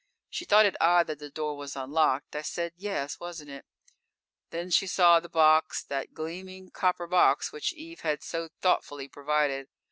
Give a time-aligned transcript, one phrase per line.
[0.31, 2.35] She thought it odd that the door was unlocked.
[2.35, 3.67] I said, yes, wasn't it.
[4.49, 9.67] Then she saw the box, that gleaming copper box which Eve had so thoughtfully provided.